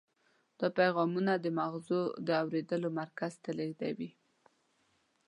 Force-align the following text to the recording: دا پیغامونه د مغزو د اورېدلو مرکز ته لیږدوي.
دا 0.59 0.67
پیغامونه 0.79 1.33
د 1.37 1.45
مغزو 1.59 2.01
د 2.27 2.27
اورېدلو 2.43 2.89
مرکز 2.99 3.33
ته 3.43 3.49
لیږدوي. 3.57 4.09